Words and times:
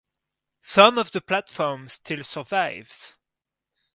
Some 0.63 0.97
of 0.97 1.11
the 1.11 1.21
platform 1.21 1.87
still 1.87 2.23
survives. 2.23 3.17